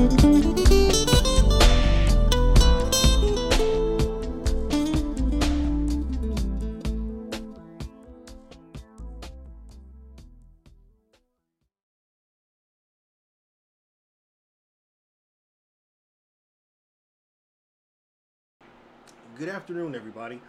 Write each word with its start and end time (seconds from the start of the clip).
good 0.00 0.08
afternoon 19.48 19.94
everybody. 19.94 20.40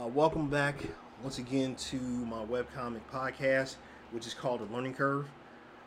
Uh, 0.00 0.06
welcome 0.08 0.48
back 0.48 0.84
once 1.22 1.38
again 1.38 1.76
to 1.76 1.96
my 1.96 2.44
webcomic 2.44 3.00
podcast 3.12 3.76
which 4.10 4.26
is 4.26 4.34
called 4.34 4.60
the 4.60 4.74
learning 4.74 4.94
curve. 4.94 5.28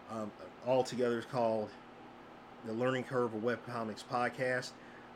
Um, 0.10 0.32
all 0.66 0.84
together 0.84 1.20
is 1.20 1.26
called 1.26 1.70
the 2.66 2.74
Learning 2.74 3.06
Curve 3.06 3.34
of 3.34 3.42
Webcomics 3.42 4.04
Podcast. 4.04 4.72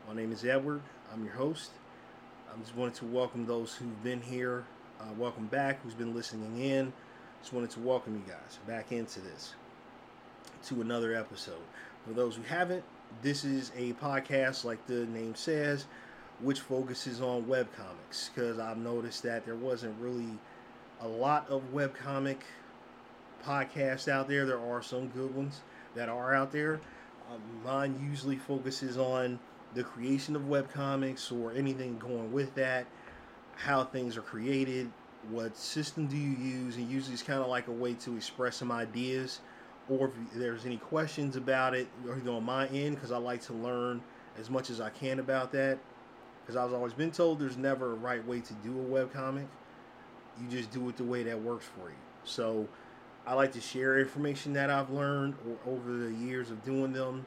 My 0.08 0.14
name 0.14 0.32
is 0.32 0.46
Edward. 0.46 0.80
I'm 1.12 1.22
your 1.24 1.34
host. 1.34 1.72
I 2.50 2.58
just 2.58 2.74
wanted 2.74 2.94
to 2.94 3.04
welcome 3.04 3.44
those 3.44 3.74
who've 3.74 4.02
been 4.02 4.22
here. 4.22 4.64
Uh, 4.98 5.12
welcome 5.18 5.46
back, 5.48 5.82
who's 5.82 5.92
been 5.92 6.14
listening 6.14 6.58
in. 6.58 6.90
Just 7.42 7.52
wanted 7.52 7.68
to 7.72 7.80
welcome 7.80 8.14
you 8.14 8.22
guys 8.26 8.58
back 8.66 8.92
into 8.92 9.20
this, 9.20 9.54
to 10.68 10.80
another 10.80 11.14
episode. 11.14 11.60
For 12.06 12.14
those 12.14 12.36
who 12.36 12.42
haven't, 12.44 12.82
this 13.20 13.44
is 13.44 13.72
a 13.76 13.92
podcast, 13.94 14.64
like 14.64 14.84
the 14.86 15.04
name 15.06 15.34
says, 15.34 15.84
which 16.40 16.60
focuses 16.60 17.20
on 17.20 17.44
webcomics. 17.44 18.30
Because 18.34 18.58
I've 18.58 18.78
noticed 18.78 19.22
that 19.24 19.44
there 19.44 19.56
wasn't 19.56 20.00
really 20.00 20.38
a 21.02 21.08
lot 21.08 21.46
of 21.50 21.62
webcomic 21.74 22.38
podcasts 23.44 24.08
out 24.08 24.28
there. 24.28 24.46
There 24.46 24.58
are 24.58 24.82
some 24.82 25.08
good 25.08 25.34
ones 25.34 25.60
that 25.94 26.08
are 26.08 26.34
out 26.34 26.50
there. 26.50 26.80
Um, 27.30 27.40
mine 27.64 28.08
usually 28.10 28.36
focuses 28.36 28.96
on 28.96 29.38
the 29.74 29.82
creation 29.82 30.36
of 30.36 30.42
webcomics 30.42 31.32
or 31.32 31.52
anything 31.52 31.98
going 31.98 32.32
with 32.32 32.54
that, 32.54 32.86
how 33.56 33.84
things 33.84 34.16
are 34.16 34.22
created, 34.22 34.90
what 35.30 35.56
system 35.56 36.06
do 36.06 36.16
you 36.16 36.36
use, 36.36 36.76
and 36.76 36.88
usually 36.88 37.14
it's 37.14 37.22
kind 37.22 37.40
of 37.40 37.48
like 37.48 37.68
a 37.68 37.72
way 37.72 37.94
to 37.94 38.16
express 38.16 38.56
some 38.56 38.70
ideas 38.70 39.40
or 39.88 40.06
if 40.06 40.12
there's 40.34 40.64
any 40.64 40.78
questions 40.78 41.36
about 41.36 41.74
it, 41.74 41.88
or 42.06 42.14
on 42.30 42.44
my 42.44 42.66
end, 42.68 42.94
because 42.94 43.12
I 43.12 43.18
like 43.18 43.42
to 43.42 43.52
learn 43.52 44.02
as 44.38 44.48
much 44.48 44.70
as 44.70 44.80
I 44.80 44.90
can 44.90 45.18
about 45.18 45.52
that. 45.52 45.78
Because 46.40 46.56
I've 46.56 46.72
always 46.72 46.92
been 46.92 47.10
told 47.10 47.38
there's 47.38 47.56
never 47.56 47.92
a 47.92 47.94
right 47.94 48.26
way 48.26 48.40
to 48.40 48.54
do 48.54 48.78
a 48.78 48.82
web 48.82 49.12
comic. 49.12 49.46
You 50.40 50.48
just 50.48 50.70
do 50.70 50.88
it 50.88 50.96
the 50.96 51.04
way 51.04 51.22
that 51.22 51.40
works 51.40 51.66
for 51.66 51.88
you. 51.88 51.96
So 52.24 52.68
I 53.26 53.32
like 53.34 53.52
to 53.52 53.60
share 53.60 53.98
information 53.98 54.52
that 54.52 54.68
I've 54.70 54.90
learned 54.90 55.34
over 55.66 55.92
the 55.92 56.12
years 56.12 56.50
of 56.50 56.62
doing 56.64 56.92
them, 56.92 57.24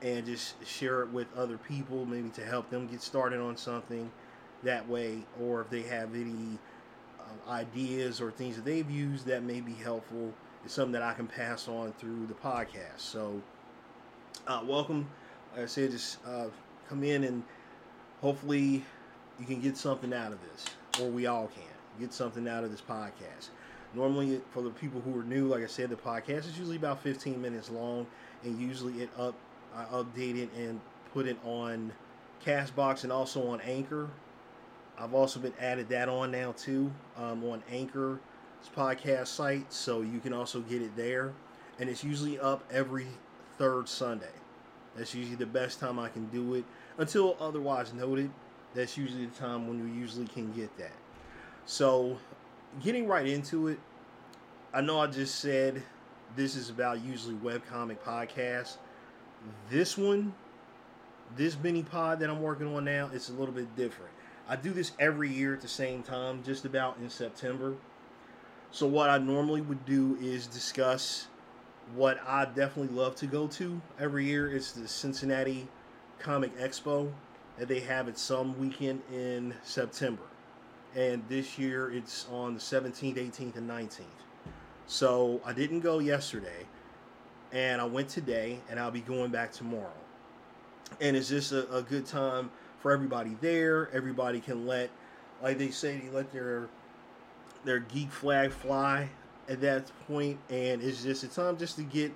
and 0.00 0.24
just 0.26 0.54
share 0.66 1.02
it 1.02 1.10
with 1.10 1.26
other 1.36 1.58
people, 1.58 2.04
maybe 2.04 2.28
to 2.30 2.44
help 2.44 2.70
them 2.70 2.86
get 2.86 3.02
started 3.02 3.40
on 3.40 3.56
something 3.56 4.10
that 4.62 4.88
way, 4.88 5.24
or 5.40 5.60
if 5.60 5.70
they 5.70 5.82
have 5.82 6.14
any 6.14 6.58
uh, 7.20 7.50
ideas 7.50 8.20
or 8.20 8.30
things 8.30 8.56
that 8.56 8.64
they've 8.64 8.90
used 8.90 9.26
that 9.26 9.42
may 9.42 9.60
be 9.60 9.72
helpful 9.72 10.32
is 10.64 10.72
something 10.72 10.92
that 10.92 11.02
I 11.02 11.14
can 11.14 11.26
pass 11.26 11.68
on 11.68 11.92
through 11.94 12.26
the 12.26 12.34
podcast. 12.34 12.98
So, 12.98 13.40
uh, 14.46 14.62
welcome. 14.64 15.08
Like 15.54 15.64
I 15.64 15.66
said, 15.66 15.90
just 15.90 16.18
uh, 16.26 16.46
come 16.88 17.02
in 17.02 17.24
and 17.24 17.42
hopefully 18.20 18.84
you 19.38 19.46
can 19.46 19.60
get 19.60 19.76
something 19.76 20.12
out 20.12 20.32
of 20.32 20.38
this, 20.42 20.64
or 21.00 21.10
we 21.10 21.26
all 21.26 21.48
can 21.48 21.64
get 22.00 22.12
something 22.12 22.46
out 22.48 22.64
of 22.64 22.70
this 22.70 22.80
podcast. 22.80 23.50
Normally, 23.94 24.40
for 24.50 24.62
the 24.62 24.70
people 24.70 25.00
who 25.00 25.18
are 25.18 25.24
new, 25.24 25.48
like 25.48 25.62
I 25.62 25.66
said, 25.66 25.90
the 25.90 25.96
podcast 25.96 26.46
is 26.48 26.58
usually 26.58 26.76
about 26.76 27.02
15 27.02 27.40
minutes 27.40 27.70
long, 27.70 28.06
and 28.42 28.58
usually 28.58 29.02
it 29.02 29.10
up 29.18 29.34
I 29.74 29.84
update 29.84 30.36
it 30.36 30.50
and 30.56 30.80
put 31.14 31.26
it 31.26 31.38
on 31.44 31.92
Castbox 32.44 33.04
and 33.04 33.12
also 33.12 33.48
on 33.48 33.60
Anchor. 33.62 34.08
I've 34.98 35.14
also 35.14 35.40
been 35.40 35.54
added 35.58 35.88
that 35.88 36.08
on 36.10 36.30
now 36.30 36.52
too 36.52 36.92
um, 37.16 37.42
on 37.44 37.62
Anchor 37.70 38.20
podcast 38.76 39.28
site, 39.28 39.72
so 39.72 40.02
you 40.02 40.20
can 40.20 40.32
also 40.32 40.60
get 40.60 40.82
it 40.82 40.94
there. 40.96 41.32
And 41.78 41.88
it's 41.88 42.04
usually 42.04 42.38
up 42.38 42.62
every 42.70 43.06
third 43.58 43.88
Sunday. 43.88 44.26
That's 44.96 45.14
usually 45.14 45.36
the 45.36 45.46
best 45.46 45.80
time 45.80 45.98
I 45.98 46.08
can 46.08 46.26
do 46.26 46.54
it. 46.54 46.64
Until 46.98 47.36
otherwise 47.40 47.92
noted, 47.92 48.30
that's 48.74 48.96
usually 48.96 49.26
the 49.26 49.34
time 49.34 49.66
when 49.66 49.78
you 49.78 50.00
usually 50.00 50.26
can 50.26 50.52
get 50.52 50.76
that. 50.78 50.92
So, 51.64 52.18
getting 52.80 53.06
right 53.06 53.26
into 53.26 53.68
it, 53.68 53.78
I 54.72 54.80
know 54.80 55.00
I 55.00 55.06
just 55.06 55.36
said 55.40 55.82
this 56.36 56.56
is 56.56 56.70
about 56.70 57.04
usually 57.04 57.34
webcomic 57.34 57.98
podcasts. 57.98 58.76
This 59.70 59.98
one, 59.98 60.34
this 61.36 61.56
mini 61.62 61.82
pod 61.82 62.20
that 62.20 62.30
I'm 62.30 62.40
working 62.40 62.74
on 62.74 62.84
now, 62.84 63.10
it's 63.12 63.28
a 63.28 63.32
little 63.32 63.54
bit 63.54 63.74
different. 63.76 64.12
I 64.48 64.56
do 64.56 64.72
this 64.72 64.92
every 64.98 65.30
year 65.30 65.54
at 65.54 65.60
the 65.60 65.68
same 65.68 66.02
time, 66.02 66.42
just 66.42 66.64
about 66.64 66.96
in 66.98 67.10
September. 67.10 67.74
So 68.70 68.86
what 68.86 69.10
I 69.10 69.18
normally 69.18 69.60
would 69.60 69.84
do 69.84 70.16
is 70.20 70.46
discuss 70.46 71.26
what 71.94 72.18
I 72.26 72.46
definitely 72.46 72.94
love 72.96 73.14
to 73.16 73.26
go 73.26 73.46
to 73.48 73.80
every 73.98 74.24
year. 74.24 74.50
It's 74.50 74.72
the 74.72 74.88
Cincinnati 74.88 75.68
Comic 76.18 76.56
Expo 76.58 77.12
that 77.58 77.68
they 77.68 77.80
have 77.80 78.08
at 78.08 78.18
some 78.18 78.58
weekend 78.58 79.02
in 79.12 79.54
September. 79.62 80.22
And 80.94 81.22
this 81.28 81.58
year 81.58 81.90
it's 81.90 82.26
on 82.30 82.54
the 82.54 82.60
17th, 82.60 83.16
18th, 83.16 83.56
and 83.56 83.68
19th. 83.68 84.02
So 84.86 85.40
I 85.44 85.52
didn't 85.52 85.80
go 85.80 86.00
yesterday, 86.00 86.66
and 87.52 87.80
I 87.80 87.84
went 87.84 88.08
today, 88.08 88.58
and 88.68 88.78
I'll 88.78 88.90
be 88.90 89.00
going 89.00 89.30
back 89.30 89.52
tomorrow. 89.52 89.92
And 91.00 91.16
it's 91.16 91.28
just 91.28 91.52
a, 91.52 91.70
a 91.74 91.82
good 91.82 92.04
time 92.04 92.50
for 92.80 92.92
everybody 92.92 93.36
there. 93.40 93.88
Everybody 93.92 94.40
can 94.40 94.66
let, 94.66 94.90
like 95.42 95.58
they 95.58 95.70
say, 95.70 95.98
they 95.98 96.10
let 96.10 96.32
their 96.32 96.68
their 97.64 97.78
geek 97.78 98.10
flag 98.10 98.50
fly 98.50 99.08
at 99.48 99.60
that 99.60 99.90
point, 100.06 100.38
and 100.50 100.82
it's 100.82 101.02
just 101.02 101.22
a 101.22 101.28
time 101.28 101.56
just 101.56 101.76
to 101.76 101.82
get 101.82 102.12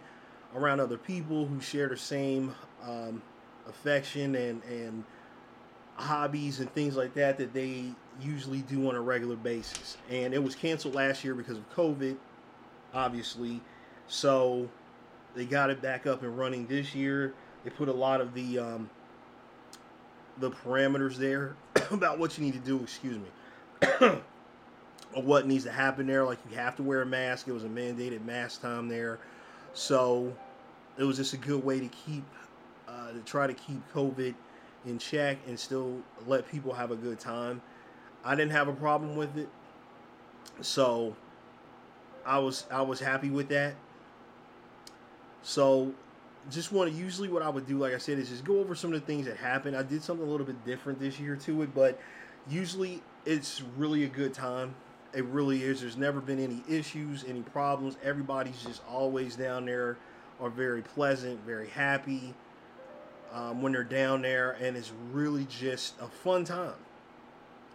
around 0.54 0.80
other 0.80 0.98
people 0.98 1.46
who 1.46 1.60
share 1.60 1.88
the 1.88 1.96
same 1.96 2.54
um, 2.82 3.22
affection 3.68 4.34
and 4.34 4.62
and 4.64 5.04
hobbies 5.94 6.60
and 6.60 6.70
things 6.74 6.94
like 6.96 7.14
that 7.14 7.38
that 7.38 7.54
they 7.54 7.86
usually 8.20 8.62
do 8.62 8.88
on 8.88 8.94
a 8.94 9.00
regular 9.00 9.36
basis. 9.36 9.96
And 10.10 10.34
it 10.34 10.42
was 10.42 10.54
canceled 10.54 10.94
last 10.94 11.24
year 11.24 11.34
because 11.34 11.58
of 11.58 11.74
COVID, 11.74 12.16
obviously. 12.94 13.60
So 14.08 14.68
they 15.34 15.44
got 15.44 15.70
it 15.70 15.82
back 15.82 16.06
up 16.06 16.22
and 16.22 16.36
running 16.36 16.66
this 16.66 16.94
year. 16.94 17.34
They 17.64 17.70
put 17.70 17.88
a 17.88 17.92
lot 17.92 18.20
of 18.20 18.34
the 18.34 18.58
um, 18.58 18.90
the 20.38 20.50
parameters 20.50 21.16
there 21.16 21.56
about 21.90 22.18
what 22.18 22.38
you 22.38 22.44
need 22.44 22.54
to 22.54 22.60
do. 22.60 22.80
Excuse 22.82 23.18
me. 23.18 23.98
what 25.12 25.46
needs 25.46 25.64
to 25.64 25.72
happen 25.72 26.06
there. 26.06 26.24
Like 26.24 26.38
you 26.50 26.56
have 26.56 26.76
to 26.76 26.82
wear 26.82 27.02
a 27.02 27.06
mask. 27.06 27.48
It 27.48 27.52
was 27.52 27.64
a 27.64 27.68
mandated 27.68 28.24
mask 28.24 28.62
time 28.62 28.88
there, 28.88 29.18
so 29.72 30.34
it 30.98 31.04
was 31.04 31.16
just 31.16 31.34
a 31.34 31.38
good 31.38 31.64
way 31.64 31.80
to 31.80 31.88
keep 31.88 32.24
uh, 32.88 33.12
to 33.12 33.20
try 33.20 33.46
to 33.46 33.54
keep 33.54 33.80
COVID 33.92 34.34
in 34.86 34.98
check 34.98 35.38
and 35.46 35.58
still 35.58 36.00
let 36.26 36.48
people 36.50 36.72
have 36.72 36.90
a 36.90 36.96
good 36.96 37.18
time. 37.18 37.60
I 38.26 38.34
didn't 38.34 38.52
have 38.52 38.68
a 38.68 38.72
problem 38.72 39.16
with 39.16 39.36
it, 39.38 39.48
so 40.60 41.16
I 42.24 42.38
was 42.38 42.66
I 42.70 42.82
was 42.82 43.00
happy 43.00 43.30
with 43.30 43.48
that. 43.48 43.74
So 45.42 45.94
just 46.50 46.72
want 46.72 46.90
to 46.90 46.96
usually 46.96 47.28
what 47.28 47.42
I 47.42 47.48
would 47.48 47.66
do, 47.66 47.78
like 47.78 47.94
I 47.94 47.98
said, 47.98 48.18
is 48.18 48.28
just 48.28 48.44
go 48.44 48.58
over 48.58 48.74
some 48.74 48.92
of 48.92 49.00
the 49.00 49.06
things 49.06 49.26
that 49.26 49.36
happened. 49.36 49.76
I 49.76 49.82
did 49.82 50.02
something 50.02 50.26
a 50.26 50.30
little 50.30 50.46
bit 50.46 50.64
different 50.64 51.00
this 51.00 51.18
year 51.18 51.36
to 51.36 51.62
it, 51.62 51.74
but 51.74 51.98
usually 52.48 53.02
it's 53.24 53.62
really 53.76 54.04
a 54.04 54.08
good 54.08 54.34
time 54.34 54.74
it 55.16 55.24
really 55.24 55.62
is. 55.62 55.80
There's 55.80 55.96
never 55.96 56.20
been 56.20 56.38
any 56.38 56.62
issues, 56.68 57.24
any 57.26 57.40
problems. 57.40 57.96
Everybody's 58.04 58.62
just 58.62 58.82
always 58.86 59.34
down 59.34 59.64
there, 59.64 59.96
are 60.40 60.50
very 60.50 60.82
pleasant, 60.82 61.40
very 61.46 61.68
happy 61.68 62.34
um, 63.32 63.62
when 63.62 63.72
they're 63.72 63.82
down 63.82 64.20
there, 64.20 64.52
and 64.60 64.76
it's 64.76 64.92
really 65.12 65.46
just 65.46 65.94
a 66.00 66.06
fun 66.06 66.44
time. 66.44 66.74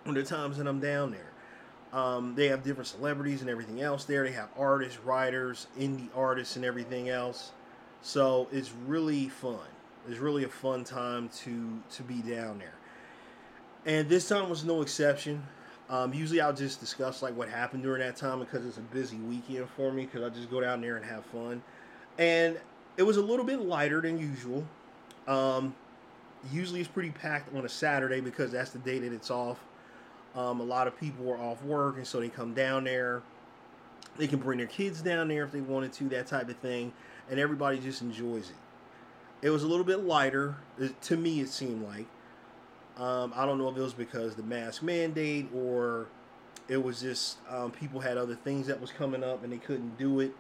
The 0.06 0.24
times 0.24 0.58
that 0.58 0.68
I'm 0.68 0.80
down 0.80 1.12
there, 1.12 2.00
um, 2.00 2.34
they 2.36 2.48
have 2.48 2.64
different 2.64 2.88
celebrities 2.88 3.42
and 3.42 3.50
everything 3.50 3.82
else 3.82 4.06
there. 4.06 4.24
They 4.24 4.32
have 4.32 4.50
artists, 4.58 5.00
writers, 5.00 5.68
indie 5.80 6.10
artists, 6.16 6.56
and 6.56 6.66
everything 6.66 7.10
else. 7.10 7.52
So 8.02 8.48
it's 8.52 8.72
really 8.88 9.30
fun. 9.30 9.60
It's 10.08 10.18
really 10.18 10.44
a 10.44 10.50
fun 10.50 10.84
time 10.84 11.30
to 11.44 11.82
to 11.92 12.04
be 12.04 12.22
down 12.22 12.58
there. 12.58 12.74
And 13.86 14.10
this 14.10 14.28
time 14.28 14.50
was 14.50 14.64
no 14.64 14.82
exception. 14.82 15.44
Um, 15.90 16.14
usually 16.14 16.40
I'll 16.40 16.54
just 16.54 16.80
discuss 16.80 17.22
like 17.22 17.36
what 17.36 17.50
happened 17.50 17.84
during 17.84 18.00
that 18.00 18.16
time 18.16 18.40
because 18.40 18.66
it's 18.66 18.78
a 18.78 18.82
busy 18.82 19.18
weekend 19.18 19.68
for 19.76 19.92
me 19.92 20.06
because 20.06 20.24
I 20.24 20.30
just 20.30 20.50
go 20.50 20.62
down 20.62 20.82
there 20.82 20.96
and 20.96 21.06
have 21.06 21.26
fun. 21.26 21.62
And 22.18 22.58
it 22.98 23.04
was 23.04 23.18
a 23.18 23.22
little 23.22 23.46
bit 23.46 23.60
lighter 23.60 24.02
than 24.02 24.18
usual. 24.18 24.66
Um, 25.28 25.76
usually 26.52 26.80
it's 26.80 26.90
pretty 26.90 27.12
packed 27.12 27.54
on 27.56 27.66
a 27.66 27.70
Saturday 27.70 28.22
because 28.22 28.52
that's 28.52 28.72
the 28.72 28.80
day 28.80 29.00
that 29.00 29.12
it's 29.12 29.30
off. 29.30 29.60
Um, 30.36 30.60
a 30.60 30.64
lot 30.64 30.88
of 30.88 30.98
people 30.98 31.26
were 31.26 31.38
off 31.38 31.64
work 31.64 31.98
and 31.98 32.08
so 32.08 32.20
they 32.20 32.30
come 32.30 32.54
down 32.54 32.86
there. 32.86 33.22
They 34.18 34.28
can 34.28 34.40
bring 34.40 34.58
their 34.58 34.68
kids 34.68 35.02
down 35.02 35.28
there 35.28 35.44
if 35.44 35.52
they 35.52 35.62
wanted 35.62 35.94
to, 35.94 36.10
that 36.10 36.28
type 36.28 36.50
of 36.50 36.58
thing, 36.58 36.92
and 37.30 37.40
everybody 37.40 37.80
just 37.80 38.02
enjoys 38.02 38.50
it. 38.50 38.56
It 39.42 39.50
was 39.50 39.64
a 39.64 39.68
little 39.68 39.86
bit 39.86 40.04
lighter, 40.04 40.58
to 41.02 41.18
me, 41.18 41.40
it 41.40 41.50
seemed 41.50 41.84
like. 41.84 42.06
Um, 42.98 43.34
I 43.36 43.46
don't 43.46 43.58
know 43.58 43.70
if 43.70 43.78
it 43.78 43.82
was 43.82 43.94
because 43.94 44.36
the 44.36 44.44
mask 44.44 44.84
mandate 44.84 45.50
or 45.56 46.08
it 46.68 46.82
was 46.82 47.02
just 47.02 47.38
um, 47.50 47.72
people 47.72 48.00
had 48.00 48.18
other 48.18 48.36
things 48.36 48.68
that 48.68 48.80
was 48.80 48.92
coming 48.92 49.24
up 49.24 49.44
and 49.44 49.52
they 49.52 49.58
couldn't 49.58 49.98
do 49.98 50.20
it 50.20 50.32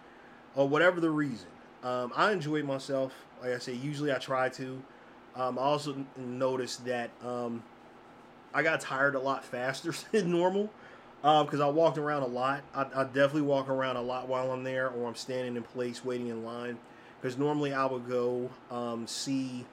or 0.55 0.67
whatever 0.67 0.99
the 0.99 1.09
reason. 1.09 1.47
Um, 1.83 2.11
I 2.15 2.31
enjoyed 2.31 2.65
myself. 2.65 3.13
Like 3.41 3.53
I 3.53 3.57
said, 3.57 3.77
usually 3.77 4.13
I 4.13 4.17
try 4.17 4.49
to. 4.49 4.81
Um, 5.35 5.57
I 5.57 5.61
also 5.61 6.05
noticed 6.17 6.85
that 6.85 7.09
um, 7.25 7.63
I 8.53 8.63
got 8.63 8.81
tired 8.81 9.15
a 9.15 9.19
lot 9.19 9.44
faster 9.44 9.94
than 10.12 10.31
normal 10.31 10.69
because 11.21 11.59
uh, 11.59 11.68
I 11.68 11.69
walked 11.69 11.98
around 11.98 12.24
a 12.24 12.27
lot. 12.27 12.63
I, 12.74 12.86
I, 12.95 13.03
definitely 13.03 13.44
walk 13.44 13.69
around 13.69 13.95
a 13.95 14.01
lot 14.01 14.27
while 14.27 14.51
I'm 14.51 14.63
there, 14.63 14.89
or 14.89 15.07
I'm 15.07 15.15
standing 15.15 15.56
in 15.56 15.62
place 15.62 16.03
waiting 16.03 16.30
in 16.30 16.44
line. 16.44 16.80
Because 17.21 17.38
normally 17.38 17.74
I 17.74 17.86
would 17.86 18.09
go 18.09 18.50
um, 18.71 19.06
see 19.06 19.65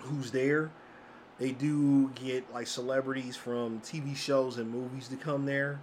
who's 0.00 0.30
there. 0.30 0.70
They 1.38 1.52
do 1.52 2.10
get 2.10 2.52
like 2.52 2.66
celebrities 2.66 3.34
from 3.34 3.80
TV 3.80 4.14
shows 4.14 4.58
and 4.58 4.70
movies 4.70 5.08
to 5.08 5.16
come 5.16 5.46
there. 5.46 5.80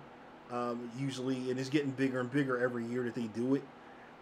Um, 0.52 0.92
usually, 1.00 1.50
and 1.50 1.60
it's 1.60 1.70
getting 1.70 1.90
bigger 1.92 2.20
and 2.20 2.32
bigger 2.32 2.60
every 2.60 2.86
year 2.86 3.04
that 3.04 3.16
they 3.16 3.28
do 3.28 3.56
it. 3.56 3.64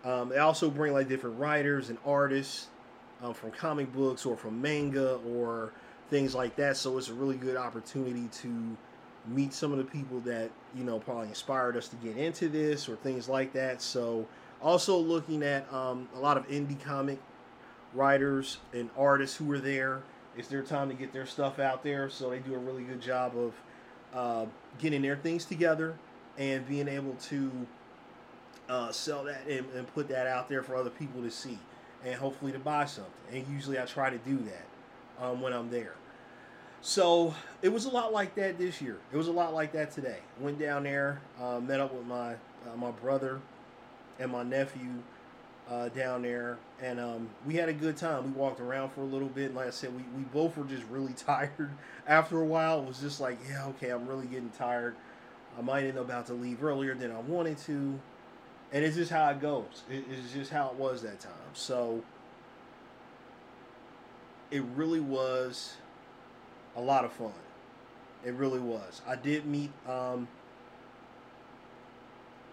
Um, 0.06 0.30
they 0.30 0.38
also 0.38 0.70
bring 0.70 0.94
like 0.94 1.10
different 1.10 1.38
writers 1.38 1.90
and 1.90 1.98
artists 2.06 2.68
um, 3.22 3.34
from 3.34 3.52
comic 3.52 3.92
books 3.94 4.26
or 4.26 4.38
from 4.38 4.62
manga 4.62 5.16
or 5.28 5.74
things 6.12 6.36
like 6.36 6.56
that. 6.58 6.78
So 6.78 7.00
it's 7.00 7.10
a 7.10 7.14
really 7.14 7.38
good 7.38 7.58
opportunity 7.58 8.28
to 8.44 8.78
meet 9.28 9.54
some 9.54 9.72
of 9.72 9.78
the 9.78 9.84
people 9.84 10.20
that 10.20 10.52
you 10.76 10.84
know 10.84 11.00
probably 11.00 11.28
inspired 11.28 11.78
us 11.78 11.88
to 11.88 11.96
get 11.98 12.18
into 12.18 12.50
this 12.50 12.88
or 12.88 12.96
things 12.98 13.28
like 13.28 13.54
that. 13.54 13.82
So 13.82 14.28
also 14.62 14.98
looking 14.98 15.42
at 15.42 15.72
um, 15.74 16.08
a 16.16 16.20
lot 16.20 16.38
of 16.38 16.48
indie 16.48 16.80
comic 16.80 17.20
writers 17.96 18.60
and 18.74 18.90
artists 18.96 19.36
who 19.36 19.52
are 19.52 19.60
there. 19.60 20.04
It's 20.38 20.48
their 20.48 20.62
time 20.62 20.88
to 20.90 20.94
get 20.94 21.12
their 21.12 21.26
stuff 21.26 21.60
out 21.60 21.84
there, 21.84 22.10
so 22.10 22.30
they 22.30 22.40
do 22.40 22.54
a 22.54 22.58
really 22.58 22.84
good 22.84 23.02
job 23.02 23.34
of 23.38 23.54
uh, 24.14 24.46
getting 24.80 25.02
their 25.02 25.18
things 25.18 25.44
together 25.44 25.96
and 26.38 26.66
being 26.68 26.88
able 26.88 27.14
to 27.16 27.52
uh, 28.70 28.92
sell 28.92 29.26
that 29.26 29.46
and, 29.48 29.66
and, 29.76 29.94
put 29.94 30.08
that 30.08 30.28
out 30.28 30.48
there 30.48 30.64
for 30.64 30.78
other 30.78 30.90
people 30.90 31.22
to 31.22 31.30
see 31.30 31.60
and 32.06 32.16
hopefully 32.16 32.54
to 32.54 32.60
buy 32.60 32.86
something. 32.86 33.12
And 33.34 33.46
usually 33.48 33.78
I 33.78 33.84
try 33.84 34.10
to 34.10 34.18
do 34.20 34.38
that 34.38 35.26
um, 35.26 35.42
when 35.42 35.52
I'm 35.52 35.70
there. 35.70 35.96
So 36.82 37.36
it 37.62 37.72
was 37.72 37.86
a 37.86 37.90
lot 37.90 38.12
like 38.12 38.36
that 38.36 38.58
this 38.58 38.82
year. 38.82 38.98
It 39.14 39.18
was 39.18 39.28
a 39.28 39.32
lot 39.32 39.54
like 39.54 39.72
that 39.74 39.92
today. 39.92 40.18
Went 40.40 40.60
down 40.60 40.84
there, 40.84 41.22
uh, 41.40 41.60
met 41.60 41.80
up 41.80 41.94
with 41.94 42.06
my 42.06 42.34
uh, 42.34 42.76
my 42.76 42.92
brother 42.92 43.40
and 44.20 44.32
my 44.32 44.44
nephew 44.44 44.90
uh, 45.70 45.90
down 45.90 46.24
there, 46.24 46.58
and 46.82 47.00
um, 47.00 47.30
we 47.46 47.56
had 47.56 47.70
a 47.70 47.74
good 47.74 47.98
time. 47.98 48.34
We 48.34 48.40
walked 48.40 48.60
around 48.60 48.90
for 48.90 49.02
a 49.02 49.06
little 49.06 49.28
bit. 49.28 49.48
And 49.48 49.56
like 49.56 49.68
I 49.68 49.72
said, 49.72 49.96
we, 49.96 50.02
we 50.18 50.24
both 50.24 50.58
were 50.58 50.66
just 50.66 50.84
really 50.90 51.14
tired. 51.18 51.70
After 52.08 52.42
a 52.42 52.46
while, 52.46 52.82
it 52.82 52.88
was 52.88 53.00
just 53.00 53.22
like, 53.22 53.38
yeah, 53.48 53.68
okay, 53.68 53.90
I'm 53.90 54.08
really 54.08 54.26
getting 54.26 54.50
tired. 54.50 54.96
I 55.58 55.62
might 55.62 55.84
end 55.84 55.98
up 55.98 56.06
about 56.06 56.26
to 56.28 56.34
leave 56.34 56.64
earlier 56.64 56.96
than 56.96 57.12
I 57.12 57.20
wanted 57.20 57.58
to, 57.60 58.00
and 58.72 58.84
it's 58.84 58.96
just 58.96 59.12
how 59.12 59.30
it 59.30 59.40
goes. 59.40 59.84
It, 59.90 60.06
it's 60.10 60.34
just 60.34 60.50
how 60.50 60.70
it 60.70 60.76
was 60.76 61.04
that 61.04 61.20
time. 61.20 61.32
So 61.54 62.04
it 64.50 64.64
really 64.76 65.00
was 65.00 65.76
a 66.76 66.82
lot 66.82 67.06
of 67.06 67.12
fun. 67.12 67.34
It 68.26 68.34
really 68.34 68.60
was. 68.60 69.02
I 69.08 69.16
did 69.16 69.46
meet. 69.46 69.72
Um, 69.88 70.28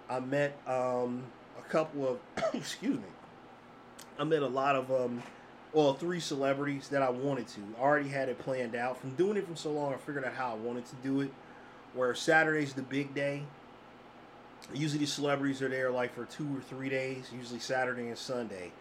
I 0.09 0.21
met 0.21 0.59
um, 0.67 1.25
a 1.59 1.69
couple 1.69 2.09
of. 2.09 2.19
excuse 2.55 2.97
me. 2.97 3.05
I 4.19 4.25
met 4.25 4.43
a 4.43 4.49
lot 4.49 4.75
of 4.75 4.91
um, 4.91 5.23
well, 5.73 5.95
three 5.95 6.21
celebrities 6.21 6.89
that 6.89 7.03
I 7.03 7.11
wanted 7.11 7.47
to. 7.49 7.61
I 7.79 7.83
already 7.83 8.09
had 8.09 8.29
it 8.29 8.39
planned 8.39 8.75
out. 8.75 9.01
From 9.01 9.15
doing 9.15 9.37
it 9.37 9.47
for 9.47 9.55
so 9.55 9.71
long, 9.71 9.93
I 9.93 9.97
figured 9.99 10.25
out 10.25 10.33
how 10.33 10.53
I 10.53 10.55
wanted 10.55 10.87
to 10.87 10.97
do 11.03 11.21
it. 11.21 11.31
Where 11.95 12.15
Saturday's 12.15 12.73
the 12.73 12.83
big 12.83 13.15
day. 13.15 13.43
Usually, 14.75 15.01
the 15.01 15.07
celebrities 15.07 15.63
are 15.63 15.69
there 15.69 15.91
like 15.91 16.15
for 16.15 16.25
two 16.25 16.57
or 16.57 16.61
three 16.61 16.89
days. 16.89 17.31
Usually 17.35 17.61
Saturday 17.61 18.09
and 18.09 18.19
Sunday, 18.19 18.73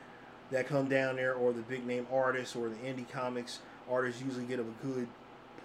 that 0.52 0.68
come 0.68 0.88
down 0.88 1.18
there, 1.18 1.34
or 1.34 1.54
the 1.54 1.62
big 1.62 1.86
name 1.86 2.08
artists 2.12 2.56
or 2.56 2.70
the 2.70 2.76
indie 2.78 3.10
comics 3.10 3.60
artists 3.90 4.22
usually 4.22 4.46
get 4.46 4.60
a 4.60 4.66
good 4.84 5.08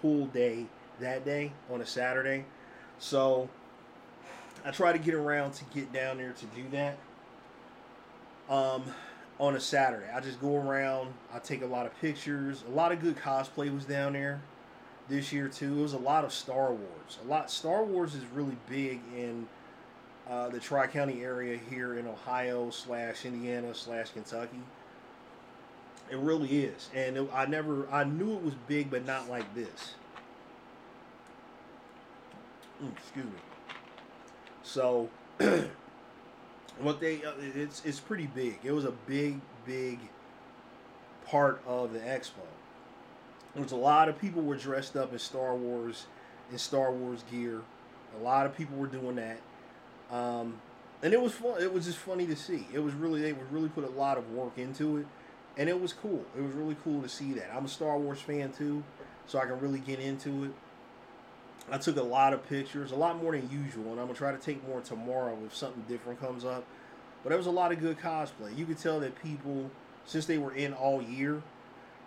pool 0.03 0.27
day 0.27 0.67
that 1.01 1.25
day 1.25 1.53
on 1.73 1.81
a 1.81 1.87
Saturday. 1.87 2.45
So 2.99 3.49
I 4.65 4.71
try 4.71 4.93
to 4.93 4.99
get 4.99 5.15
around 5.15 5.53
to 5.55 5.65
get 5.73 5.93
down 5.93 6.19
there 6.19 6.33
to 6.33 6.47
do 6.47 6.65
that. 6.73 6.99
Um, 8.51 8.85
on 9.41 9.57
a 9.57 9.61
Saturday, 9.61 10.07
I 10.15 10.21
just 10.21 10.41
go 10.41 10.57
around. 10.57 11.15
I 11.33 11.39
take 11.39 11.63
a 11.63 11.67
lot 11.67 11.87
of 11.87 11.99
pictures. 12.01 12.65
A 12.69 12.71
lot 12.71 12.93
of 12.93 13.01
good 13.01 13.17
cosplay 13.17 13.73
was 13.73 13.85
down 13.85 14.13
there 14.13 14.43
this 15.09 15.33
year 15.33 15.49
too. 15.49 15.79
It 15.79 15.83
was 15.83 15.95
a 15.95 15.99
lot 15.99 16.25
of 16.25 16.33
Star 16.33 16.73
Wars. 16.73 17.19
A 17.25 17.29
lot. 17.29 17.51
Star 17.51 17.83
Wars 17.85 18.15
is 18.15 18.25
really 18.35 18.57
big 18.69 19.01
in 19.17 19.49
uh, 20.29 20.49
the 20.49 20.61
Tri 20.61 20.87
County 20.87 21.23
area 21.23 21.59
here 21.71 21.99
in 21.99 22.07
Ohio 22.07 22.71
slash 22.71 23.25
Indiana 23.25 23.75
slash 23.75 24.11
Kentucky. 24.11 24.61
It 26.13 26.19
really 26.19 26.65
is, 26.65 26.91
and 26.95 27.17
it, 27.17 27.31
I 27.33 27.47
never 27.47 27.89
I 27.91 28.05
knew 28.05 28.35
it 28.35 28.43
was 28.43 28.53
big, 28.69 28.91
but 28.91 29.07
not 29.07 29.31
like 29.31 29.55
this. 29.55 29.95
Mm, 32.85 32.93
excuse 32.93 33.25
me. 33.25 33.31
So, 34.63 35.09
what 36.81 37.01
they 37.01 37.25
uh, 37.25 37.33
it's 37.41 37.83
it's 37.87 37.99
pretty 37.99 38.27
big. 38.27 38.59
It 38.63 38.73
was 38.73 38.85
a 38.85 38.91
big 38.91 39.41
big 39.65 40.01
part 41.25 41.63
of 41.67 41.95
the 41.95 42.01
expo. 42.01 42.45
There 43.55 43.63
was 43.63 43.73
a 43.73 43.77
lot 43.77 44.11
of 44.11 44.19
people 44.19 44.43
were 44.43 44.57
dressed 44.57 44.99
up 44.99 45.15
in 45.15 45.19
Star 45.19 45.55
Wars 45.55 46.05
in 46.51 46.59
Star 46.59 46.93
Wars 46.93 47.25
gear. 47.31 47.63
A 48.21 48.23
lot 48.23 48.45
of 48.45 48.55
people 48.55 48.77
were 48.77 48.87
doing 48.87 49.17
that. 49.17 49.41
Um, 50.11 50.61
and 51.03 51.15
it 51.15 51.23
was 51.23 51.33
fun. 51.33 51.63
It 51.63 51.73
was 51.73 51.87
just 51.87 51.97
funny 51.97 52.27
to 52.27 52.37
see. 52.37 52.67
It 52.71 52.81
was 52.81 52.93
really 52.93 53.23
they 53.23 53.33
would 53.33 53.51
really 53.51 53.71
put 53.71 53.85
a 53.85 53.91
lot 53.93 54.19
of 54.19 54.31
work 54.33 54.59
into 54.59 54.99
it 54.99 55.07
and 55.57 55.69
it 55.69 55.81
was 55.81 55.93
cool. 55.93 56.25
It 56.37 56.43
was 56.43 56.53
really 56.53 56.77
cool 56.83 57.03
to 57.03 57.09
see 57.09 57.33
that. 57.35 57.51
I'm 57.55 57.65
a 57.65 57.69
Star 57.69 57.99
Wars 57.99 58.21
fan 58.21 58.53
too, 58.53 58.83
so 59.27 59.39
I 59.39 59.47
can 59.47 59.61
really 59.61 59.81
get 59.81 59.99
into 59.99 60.45
it. 60.45 60.51
I 61.71 61.79
took 61.79 61.97
a 61.97 62.03
lot 62.03 62.33
of 62.33 62.47
pictures, 62.49 62.93
a 62.93 62.97
lot 62.97 63.23
more 63.23 63.33
than 63.33 63.49
usual, 63.51 63.93
and 63.93 64.01
I'm 64.01 64.07
gonna 64.07 64.15
try 64.15 64.33
to 64.33 64.39
take 64.39 64.67
more 64.67 64.81
tomorrow 64.81 65.39
if 65.47 65.55
something 65.55 65.85
different 65.89 66.21
comes 66.21 66.45
up. 66.45 66.65
But 67.23 67.31
there 67.31 67.39
was 67.39 67.47
a 67.47 67.53
lot 67.53 67.71
of 67.71 67.81
good 67.81 67.99
cosplay. 67.99 68.57
You 68.57 68.67
could 68.67 68.79
tell 68.79 68.99
that 69.01 69.23
people, 69.23 69.71
since 70.05 70.27
they 70.27 70.39
were 70.39 70.53
in 70.55 70.73
all 70.73 71.01
year, 71.01 71.43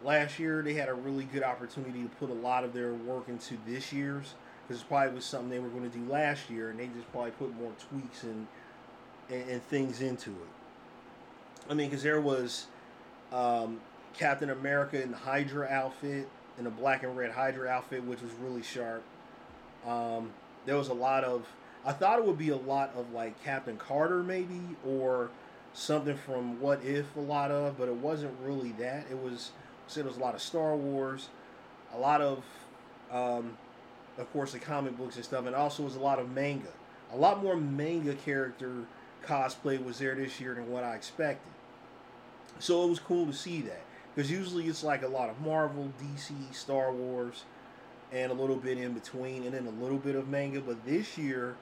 last 0.04 0.40
year 0.40 0.62
they 0.62 0.74
had 0.74 0.90
a 0.90 0.94
really 0.94 1.24
good 1.24 1.44
opportunity 1.44 2.04
to 2.04 2.10
put 2.10 2.30
a 2.30 2.34
lot 2.34 2.64
of 2.64 2.74
their 2.74 2.94
work 2.94 3.30
into 3.30 3.58
this 3.66 3.94
year's 3.94 4.34
because 4.68 4.82
it 4.82 4.88
probably 4.90 5.14
was 5.16 5.26
something 5.26 5.50
they 5.50 5.60
were 5.60 5.70
going 5.70 5.90
to 5.90 5.98
do 5.98 6.04
last 6.12 6.50
year, 6.50 6.70
and 6.70 6.80
they 6.80 6.88
just 6.88 7.10
probably 7.12 7.32
put 7.32 7.56
more 7.56 7.72
tweaks 7.90 8.24
and 8.24 8.48
and, 9.30 9.50
and 9.50 9.64
things 9.64 10.02
into 10.02 10.32
it. 10.32 10.50
I 11.70 11.74
mean, 11.74 11.90
because 11.90 12.04
there 12.04 12.22
was 12.22 12.68
um, 13.36 13.82
Captain 14.14 14.50
America 14.50 15.02
in 15.02 15.12
the 15.12 15.18
Hydra 15.18 15.68
outfit, 15.68 16.28
in 16.58 16.64
the 16.64 16.70
black 16.70 17.04
and 17.04 17.16
red 17.18 17.32
Hydra 17.32 17.70
outfit, 17.70 18.04
which 18.06 18.22
was 18.22 18.32
really 18.42 18.64
sharp. 18.64 19.04
Um, 19.86 20.32
there 20.66 20.78
was 20.78 20.88
a 20.88 20.94
lot 20.94 21.24
of. 21.24 21.46
I 21.86 21.92
thought 21.92 22.18
it 22.18 22.26
would 22.26 22.38
be 22.38 22.50
a 22.50 22.56
lot 22.56 22.94
of 22.96 23.12
like 23.12 23.44
Captain 23.44 23.78
Carter 23.78 24.24
maybe 24.24 24.62
or 24.88 25.30
something 25.74 26.18
from 26.18 26.60
What 26.62 26.84
If 26.84 27.16
a 27.16 27.20
lot 27.20 27.52
of, 27.52 27.78
but 27.78 27.88
it 27.88 27.96
wasn't 27.96 28.34
really 28.42 28.72
that. 28.74 29.06
It 29.12 29.22
was 29.22 29.52
said 29.88 30.06
it 30.06 30.08
was 30.08 30.18
a 30.18 30.22
lot 30.22 30.34
of 30.34 30.42
Star 30.42 30.76
Wars, 30.76 31.30
a 31.94 32.00
lot 32.00 32.22
of, 32.22 32.44
um, 33.12 33.58
of 34.18 34.32
course, 34.34 34.54
the 34.54 34.60
comic 34.60 34.98
books 34.98 35.16
and 35.18 35.26
stuff, 35.26 35.46
and 35.46 35.56
also 35.56 35.84
was 35.84 35.96
a 35.96 36.00
lot 36.00 36.18
of 36.18 36.32
manga. 36.32 36.72
A 37.14 37.18
lot 37.18 37.44
more 37.44 37.56
manga 37.56 38.16
character 38.16 38.86
cosplay 39.24 39.84
was 39.84 40.00
there 40.00 40.16
this 40.16 40.40
year 40.40 40.56
than 40.56 40.72
what 40.72 40.84
I 40.84 40.96
expected. 40.96 41.52
So 42.60 42.84
it 42.84 42.90
was 42.90 43.00
cool 43.00 43.26
to 43.26 43.34
see 43.34 43.62
that 43.62 43.82
because 44.14 44.32
usually 44.32 44.66
it's 44.66 44.84
like 44.84 45.04
a 45.04 45.08
lot 45.08 45.30
of 45.30 45.40
Marvel, 45.42 45.92
DC, 46.02 46.54
Star 46.54 46.92
Wars, 46.92 47.44
and 48.12 48.32
a 48.32 48.36
little 48.36 48.56
bit 48.56 48.78
in 48.78 48.94
between, 48.94 49.44
and 49.44 49.54
then 49.54 49.68
a 49.68 49.84
little 49.84 49.98
bit 49.98 50.16
of 50.16 50.30
manga. 50.30 50.62
But 50.62 50.86
this 50.86 51.18
year, 51.18 51.56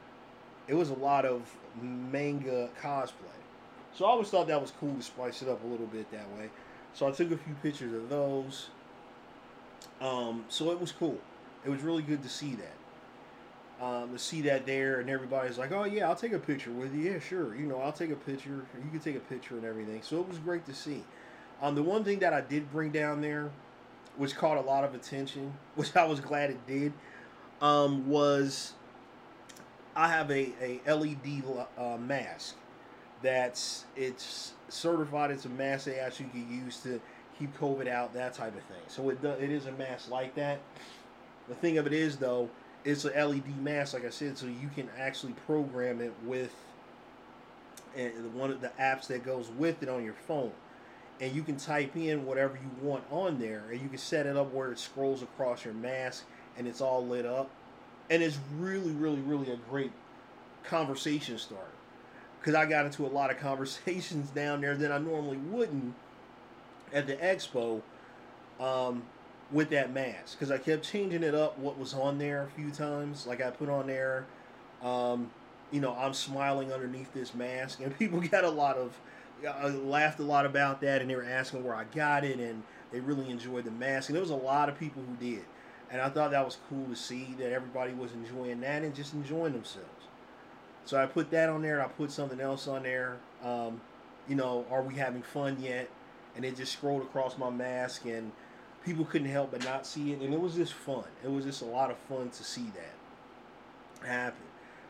it 0.68 0.76
was 0.76 0.90
a 0.90 0.96
lot 0.96 1.26
of 1.26 1.42
manga 1.82 2.70
cosplay. 2.82 3.12
So 3.96 4.06
I 4.06 4.10
always 4.10 4.30
thought 4.30 4.48
that 4.48 4.62
was 4.62 4.72
cool 4.80 4.96
to 4.96 5.02
spice 5.02 5.42
it 5.42 5.50
up 5.50 5.64
a 5.64 5.68
little 5.68 5.88
bit 5.88 6.10
that 6.12 6.30
way. 6.38 6.50
So 6.94 7.08
I 7.08 7.12
took 7.12 7.32
a 7.32 7.38
few 7.38 7.56
pictures 7.62 7.94
of 7.94 8.10
those. 8.10 8.70
Um, 10.02 10.46
so 10.50 10.72
it 10.72 10.80
was 10.80 10.92
cool. 10.92 11.18
It 11.66 11.70
was 11.70 11.82
really 11.82 12.04
good 12.04 12.22
to 12.24 12.30
see 12.30 12.56
that 12.56 12.76
um, 13.84 14.14
to 14.14 14.20
see 14.20 14.42
that 14.42 14.66
there, 14.66 15.02
and 15.02 15.10
everybody's 15.10 15.58
like, 15.58 15.72
"Oh 15.72 15.84
yeah, 15.84 16.08
I'll 16.08 16.16
take 16.16 16.32
a 16.32 16.40
picture 16.40 16.72
with 16.72 16.96
you." 16.96 17.12
Yeah, 17.12 17.20
sure. 17.20 17.54
You 17.54 17.66
know, 17.66 17.82
I'll 17.82 17.92
take 17.92 18.12
a 18.12 18.16
picture. 18.16 18.66
You 18.76 18.90
can 18.90 19.00
take 19.00 19.18
a 19.18 19.20
picture 19.20 19.56
and 19.56 19.66
everything. 19.66 20.02
So 20.02 20.22
it 20.22 20.28
was 20.28 20.38
great 20.38 20.66
to 20.68 20.74
see. 20.74 21.04
Um, 21.62 21.76
the 21.76 21.84
one 21.84 22.04
thing 22.04 22.20
that 22.20 22.34
I 22.34 22.42
did 22.42 22.72
bring 22.72 22.92
down 22.92 23.20
there, 23.20 23.52
which 24.16 24.36
caught 24.36 24.58
a 24.58 24.62
lot 24.62 24.86
of 24.86 24.96
attention, 24.96 25.54
which 25.76 25.96
I 25.96 26.06
was 26.06 26.22
glad 26.22 26.50
it 26.50 26.66
did, 26.66 26.94
um, 27.62 28.08
was 28.08 28.74
I 29.96 30.08
have 30.08 30.32
a, 30.32 30.54
a 30.62 30.94
LED 30.94 31.44
uh, 31.78 31.98
mask 31.98 32.56
that's 33.22 33.84
it's 33.98 34.54
certified. 34.70 35.30
It's 35.32 35.46
a 35.46 35.50
mask 35.50 35.86
that 35.86 36.02
actually 36.02 36.30
can 36.30 36.50
use 36.50 36.78
to 36.82 37.02
keep 37.38 37.58
COVID 37.60 37.90
out, 37.90 38.14
that 38.14 38.34
type 38.34 38.56
of 38.56 38.64
thing. 38.64 38.84
So 38.88 39.10
it 39.10 39.22
it 39.24 39.50
is 39.50 39.66
a 39.66 39.74
mask 39.74 40.10
like 40.10 40.36
that. 40.36 40.62
The 41.50 41.56
thing 41.56 41.78
of 41.78 41.86
it 41.86 41.92
is 41.92 42.16
though 42.16 42.50
it's 42.86 43.06
an 43.06 43.14
LED 43.16 43.58
mask, 43.62 43.94
like 43.94 44.06
I 44.06 44.10
said, 44.10 44.38
so 44.38 44.46
you 44.46 44.70
can 44.76 44.90
actually 45.00 45.34
program 45.46 46.02
it 46.02 46.14
with 46.26 46.54
one 48.34 48.52
of 48.52 48.62
the 48.62 48.72
apps 48.80 49.08
that 49.08 49.24
goes 49.24 49.50
with 49.58 49.84
it 49.84 49.90
on 49.90 50.04
your 50.04 50.16
phone. 50.28 50.52
And 51.22 51.34
you 51.34 51.44
can 51.44 51.58
type 51.58 51.96
in 51.96 52.26
whatever 52.26 52.56
you 52.56 52.86
want 52.86 53.04
on 53.12 53.40
there, 53.40 53.64
and 53.72 53.80
you 53.82 53.88
can 53.88 53.98
set 53.98 54.26
it 54.26 54.36
up 54.36 54.52
where 54.52 54.72
it 54.72 54.80
scrolls 54.80 55.22
across 55.22 55.64
your 55.64 55.74
mask 55.76 56.26
and 56.58 56.68
it's 56.68 56.82
all 56.82 57.06
lit 57.06 57.26
up, 57.26 57.50
and 58.10 58.22
it's 58.22 58.38
really, 58.60 58.92
really, 58.92 59.22
really 59.22 59.52
a 59.52 59.58
great 59.70 59.92
conversation 60.64 61.38
starter. 61.38 61.66
Because 62.40 62.56
I 62.56 62.66
got 62.66 62.86
into 62.86 63.06
a 63.06 63.08
lot 63.08 63.32
of 63.32 63.40
conversations 63.40 64.30
down 64.30 64.62
there 64.62 64.76
that 64.76 64.92
I 64.92 64.98
normally 64.98 65.38
wouldn't 65.38 65.96
at 66.92 67.08
the 67.08 67.16
expo 67.16 67.82
um, 68.60 69.04
with 69.54 69.70
that 69.70 69.94
mask. 69.94 70.38
Because 70.38 70.52
I 70.52 70.58
kept 70.58 70.84
changing 70.84 71.24
it 71.24 71.36
up, 71.36 71.58
what 71.58 71.78
was 71.78 71.94
on 71.94 72.18
there 72.18 72.44
a 72.44 72.48
few 72.60 72.72
times. 72.72 73.26
Like 73.26 73.42
I 73.42 73.52
put 73.52 73.70
on 73.70 73.88
there, 73.88 74.26
um, 74.82 75.32
you 75.72 75.80
know, 75.80 75.96
I'm 75.96 76.14
smiling 76.14 76.74
underneath 76.74 77.14
this 77.14 77.34
mask, 77.34 77.80
and 77.80 77.98
people 78.00 78.20
got 78.20 78.44
a 78.44 78.50
lot 78.50 78.78
of 78.78 79.00
I 79.48 79.68
laughed 79.68 80.20
a 80.20 80.24
lot 80.24 80.46
about 80.46 80.82
that, 80.82 81.02
and 81.02 81.10
they 81.10 81.16
were 81.16 81.26
asking 81.26 81.64
where 81.64 81.76
I 81.76 81.84
got 81.86 82.24
it, 82.24 82.40
and 82.40 82.64
they 82.92 83.00
really 83.00 83.30
enjoyed 83.30 83.66
the 83.66 83.72
mask. 83.72 84.10
And 84.10 84.16
there 84.16 84.22
was 84.22 84.30
a 84.30 84.36
lot 84.36 84.70
of 84.70 84.80
people 84.80 85.02
who 85.04 85.16
did, 85.16 85.44
and 85.92 86.02
I 86.02 86.10
thought 86.10 86.32
that 86.32 86.46
was 86.46 86.58
cool 86.70 86.86
to 86.86 86.96
see 86.96 87.36
that 87.40 87.52
everybody 87.52 87.94
was 87.94 88.12
enjoying 88.14 88.62
that 88.62 88.84
and 88.84 88.96
just 88.96 89.14
enjoying 89.14 89.54
themselves. 89.54 89.90
So 90.86 91.02
I 91.02 91.06
put 91.06 91.32
that 91.32 91.50
on 91.50 91.62
there. 91.62 91.82
I 91.84 91.88
put 91.88 92.12
something 92.12 92.42
else 92.42 92.68
on 92.68 92.84
there. 92.84 93.18
Um, 93.44 93.82
you 94.28 94.36
know, 94.36 94.66
are 94.70 94.82
we 94.82 94.96
having 94.96 95.22
fun 95.22 95.58
yet? 95.60 95.90
And 96.36 96.44
it 96.46 96.56
just 96.56 96.74
scrolled 96.74 97.02
across 97.02 97.38
my 97.38 97.50
mask, 97.50 98.06
and 98.06 98.32
people 98.86 99.06
couldn't 99.06 99.30
help 99.30 99.52
but 99.52 99.64
not 99.64 99.86
see 99.86 100.12
it, 100.12 100.22
and 100.22 100.34
it 100.34 100.40
was 100.40 100.56
just 100.56 100.74
fun. 100.74 101.06
It 101.24 101.32
was 101.32 101.46
just 101.46 101.62
a 101.62 101.66
lot 101.66 101.92
of 101.92 101.98
fun 101.98 102.30
to 102.30 102.44
see 102.44 102.72
that 102.76 104.08
happen. 104.08 104.42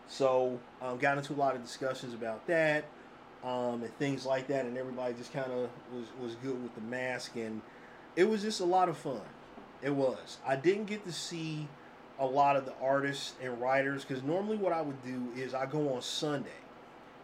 So 0.08 0.60
um, 0.82 0.98
got 0.98 1.18
into 1.18 1.34
a 1.34 1.36
lot 1.36 1.56
of 1.56 1.64
discussions 1.64 2.14
about 2.14 2.46
that 2.48 2.86
um, 3.44 3.84
and 3.84 3.98
things 3.98 4.26
like 4.26 4.48
that, 4.48 4.66
and 4.66 4.78
everybody 4.78 5.14
just 5.14 5.34
kind 5.34 5.52
of 5.52 5.70
was 5.94 6.06
was 6.22 6.36
good 6.36 6.62
with 6.62 6.74
the 6.76 6.82
mask, 6.82 7.36
and 7.36 7.62
it 8.16 8.24
was 8.24 8.42
just 8.42 8.60
a 8.60 8.66
lot 8.66 8.90
of 8.90 8.98
fun. 8.98 9.22
It 9.82 9.92
was. 9.92 10.38
I 10.46 10.56
didn't 10.56 10.86
get 10.86 11.06
to 11.06 11.12
see 11.12 11.68
a 12.20 12.26
lot 12.26 12.56
of 12.56 12.66
the 12.66 12.74
artists 12.82 13.34
and 13.42 13.60
writers 13.60 14.06
because 14.06 14.24
normally 14.24 14.56
what 14.56 14.72
I 14.72 14.82
would 14.82 15.04
do 15.04 15.28
is 15.36 15.54
I 15.54 15.66
go 15.66 15.94
on 15.94 16.02
Sunday 16.02 16.50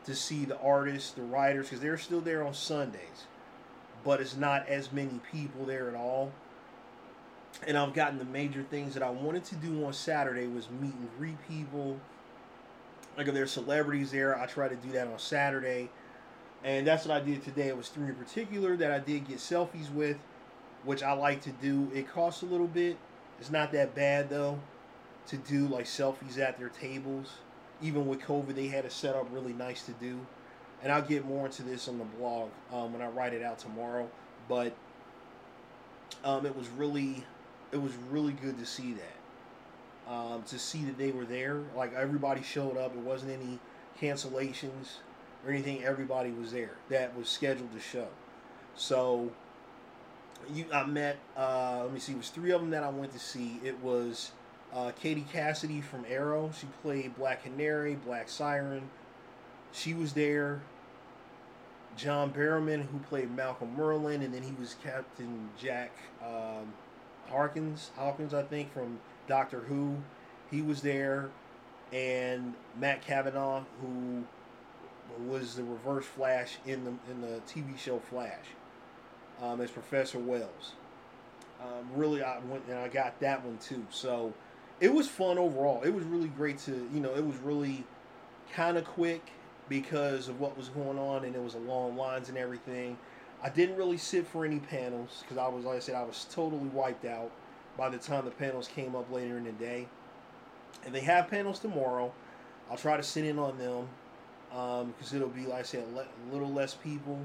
to 0.05 0.15
see 0.15 0.45
the 0.45 0.59
artists, 0.59 1.11
the 1.11 1.21
writers, 1.21 1.67
because 1.67 1.79
they're 1.79 1.97
still 1.97 2.21
there 2.21 2.45
on 2.45 2.53
Sundays, 2.53 3.27
but 4.03 4.19
it's 4.19 4.35
not 4.35 4.67
as 4.67 4.91
many 4.91 5.19
people 5.31 5.65
there 5.65 5.88
at 5.88 5.95
all. 5.95 6.31
And 7.68 7.77
I've 7.77 7.94
gotten 7.94 8.18
the 8.18 8.25
major 8.25 8.63
things 8.63 8.94
that 8.94 9.03
I 9.03 9.10
wanted 9.10 9.44
to 9.46 9.56
do 9.56 9.86
on 9.86 9.94
Saturday 9.94 10.48
was 10.48 10.70
meet 10.82 10.94
and 10.94 11.10
greet 11.18 11.38
people. 11.48 12.00
Like 13.18 13.27
if 13.27 13.34
there's 13.34 13.51
celebrities 13.51 14.12
there, 14.12 14.39
I 14.39 14.46
try 14.46 14.68
to 14.68 14.75
do 14.75 14.91
that 14.91 15.08
on 15.08 15.20
Saturday 15.20 15.89
and 16.63 16.86
that's 16.86 17.06
what 17.06 17.15
I 17.15 17.24
did 17.24 17.44
today. 17.44 17.68
It 17.68 17.77
was 17.77 17.89
three 17.89 18.10
in 18.10 18.15
particular 18.15 18.75
that 18.77 18.91
I 18.91 19.00
did 19.00 19.27
get 19.27 19.38
selfies 19.38 19.91
with, 19.94 20.18
which 20.84 21.03
I 21.03 21.13
like 21.13 21.41
to 21.44 21.51
do. 21.51 21.89
It 21.94 22.10
costs 22.10 22.41
a 22.41 22.46
little 22.46 22.68
bit. 22.68 22.98
It's 23.39 23.51
not 23.51 23.72
that 23.72 23.96
bad 23.96 24.29
though, 24.29 24.60
to 25.27 25.38
do 25.38 25.68
like 25.68 25.86
selfies 25.86 26.38
at 26.38 26.58
their 26.58 26.70
tables. 26.70 27.36
Even 27.82 28.08
with 28.08 28.20
COVID, 28.20 28.56
they 28.56 28.68
had 28.68 28.84
it 28.84 28.91
set 28.91 29.15
up 29.15 29.27
really 29.32 29.53
nice 29.53 29.84
to 29.84 29.94
do. 29.94 30.20
And 30.84 30.91
I'll 30.91 31.01
get 31.01 31.25
more 31.25 31.46
into 31.46 31.63
this 31.63 31.88
on 31.88 31.98
the 31.98 32.03
blog 32.03 32.50
um, 32.74 32.94
when 32.94 33.01
I 33.01 33.08
write 33.08 33.34
it 33.34 33.44
out 33.44 33.60
tomorrow. 33.60 34.10
But 34.50 34.74
um, 36.24 36.46
it 36.46 36.56
was 36.56 36.68
really, 36.70 37.24
it 37.71 37.81
was 37.81 37.93
really 38.09 38.33
good 38.33 38.57
to 38.59 38.65
see 38.65 38.93
that. 38.93 40.11
Um, 40.11 40.41
to 40.47 40.57
see 40.57 40.83
that 40.85 40.97
they 40.97 41.11
were 41.11 41.25
there, 41.25 41.61
like 41.75 41.93
everybody 41.93 42.41
showed 42.41 42.77
up. 42.77 42.95
It 42.95 43.01
wasn't 43.01 43.31
any 43.31 43.59
cancellations 44.01 44.97
or 45.45 45.51
anything. 45.51 45.83
Everybody 45.83 46.31
was 46.31 46.51
there 46.51 46.71
that 46.89 47.15
was 47.15 47.29
scheduled 47.29 47.71
to 47.73 47.79
show. 47.79 48.07
So 48.75 49.31
you, 50.51 50.65
I 50.73 50.85
met. 50.85 51.17
Uh, 51.38 51.81
let 51.83 51.93
me 51.93 51.99
see. 51.99 52.13
It 52.13 52.17
was 52.17 52.29
three 52.29 52.51
of 52.51 52.61
them 52.61 52.71
that 52.71 52.83
I 52.83 52.89
went 52.89 53.13
to 53.13 53.19
see. 53.19 53.59
It 53.63 53.79
was 53.83 54.31
uh, 54.73 54.91
Katie 54.99 55.25
Cassidy 55.31 55.81
from 55.81 56.05
Arrow. 56.09 56.51
She 56.59 56.67
played 56.81 57.15
Black 57.15 57.43
Canary, 57.43 57.95
Black 57.95 58.29
Siren. 58.29 58.89
She 59.71 59.93
was 59.93 60.13
there. 60.13 60.61
John 61.97 62.31
Barrowman, 62.31 62.88
who 62.88 62.99
played 62.99 63.35
Malcolm 63.35 63.75
Merlyn, 63.77 64.23
and 64.23 64.33
then 64.33 64.41
he 64.41 64.53
was 64.59 64.75
Captain 64.81 65.49
Jack 65.61 65.91
um, 66.25 66.71
Harkins, 67.29 67.91
Hawkins, 67.95 68.33
I 68.33 68.43
think, 68.43 68.74
from 68.74 69.00
Doctor 69.27 69.62
Who. 69.62 69.98
He 70.51 70.62
was 70.62 70.81
there, 70.81 71.29
and 71.93 72.53
Matt 72.79 73.01
Cavanagh, 73.05 73.63
who 73.81 74.24
was 75.27 75.55
the 75.55 75.63
Reverse 75.63 76.05
Flash 76.05 76.57
in 76.65 76.83
the 76.86 76.93
in 77.12 77.21
the 77.21 77.41
TV 77.48 77.77
show 77.77 78.00
Flash 78.00 78.45
um, 79.41 79.62
as 79.62 79.71
Professor 79.71 80.19
Wells. 80.19 80.74
Um, 81.62 81.89
really, 81.93 82.24
I 82.24 82.39
went 82.39 82.63
and 82.67 82.77
I 82.77 82.88
got 82.88 83.19
that 83.19 83.43
one 83.43 83.57
too. 83.57 83.86
So 83.89 84.33
it 84.79 84.93
was 84.93 85.07
fun 85.07 85.38
overall. 85.38 85.81
It 85.83 85.93
was 85.93 86.03
really 86.05 86.29
great 86.29 86.57
to 86.59 86.89
you 86.93 87.00
know 87.00 87.13
it 87.13 87.25
was 87.25 87.38
really 87.38 87.83
kind 88.53 88.77
of 88.77 88.86
quick 88.86 89.31
because 89.67 90.27
of 90.27 90.39
what 90.39 90.57
was 90.57 90.69
going 90.69 90.98
on 90.98 91.24
and 91.25 91.36
it 91.36 91.41
was 91.41 91.53
a 91.53 91.59
long 91.59 91.95
lines 91.95 92.29
and 92.29 92.38
everything. 92.38 92.98
I 93.41 93.50
didn't 93.50 93.77
really 93.77 93.98
sit 93.98 94.27
for 94.27 94.46
any 94.46 94.60
panels 94.60 95.22
because 95.22 95.38
I 95.38 95.48
was 95.48 95.65
like 95.65 95.77
I 95.77 95.79
said 95.79 95.96
I 95.96 96.03
was 96.03 96.27
totally 96.31 96.67
wiped 96.69 97.05
out 97.05 97.31
by 97.77 97.89
the 97.89 97.98
time 97.98 98.25
the 98.25 98.31
panels 98.31 98.67
came 98.67 98.96
up 98.96 99.12
later 99.12 99.38
in 99.38 99.46
the 99.46 99.53
day. 99.53 99.88
And 100.86 100.93
they 100.93 101.01
have 101.01 101.29
panels 101.29 101.60
tomorrow. 101.60 102.12
I'll 102.69 102.77
try 102.77 102.98
to 102.98 103.03
sit 103.03 103.25
in 103.25 103.39
on 103.39 103.58
them 103.58 103.88
because 104.50 105.12
um, 105.12 105.17
it'll 105.17 105.29
be 105.29 105.46
like 105.46 105.60
I 105.60 105.63
said, 105.63 105.84
a 105.84 106.34
little 106.34 106.51
less 106.51 106.74
people. 106.74 107.19